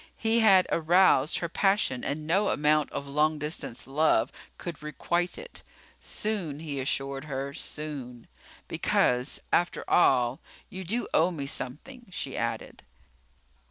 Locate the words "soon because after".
7.53-9.87